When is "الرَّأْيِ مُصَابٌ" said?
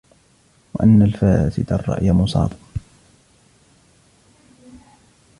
1.73-2.51